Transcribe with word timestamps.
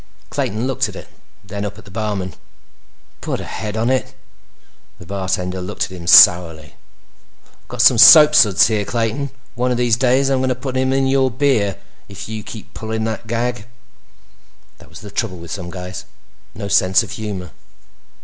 Clayton 0.31 0.65
looked 0.65 0.89
at 0.89 0.95
it, 0.95 1.09
then 1.43 1.63
up 1.63 1.77
at 1.77 1.85
the 1.85 1.91
barman. 1.91 2.33
"Put 3.21 3.39
a 3.39 3.43
head 3.43 3.77
on 3.77 3.91
it." 3.91 4.15
The 4.97 5.05
bartender 5.05 5.61
looked 5.61 5.83
at 5.83 5.91
him 5.91 6.07
sourly. 6.07 6.73
"I've 7.45 7.67
got 7.67 7.83
some 7.83 7.99
soapsuds 7.99 8.65
here, 8.65 8.83
Clayton, 8.83 9.19
and 9.19 9.29
one 9.53 9.69
of 9.69 9.77
these 9.77 9.95
days 9.95 10.29
I'm 10.31 10.41
gonna 10.41 10.55
put 10.55 10.73
some 10.75 10.91
in 10.91 11.05
your 11.05 11.29
beer 11.29 11.77
if 12.09 12.27
you 12.27 12.41
keep 12.41 12.73
pulling 12.73 13.03
that 13.03 13.27
gag." 13.27 13.67
That 14.79 14.89
was 14.89 15.01
the 15.01 15.11
trouble 15.11 15.37
with 15.37 15.51
some 15.51 15.69
guys. 15.69 16.05
No 16.55 16.67
sense 16.67 17.03
of 17.03 17.11
humor. 17.11 17.51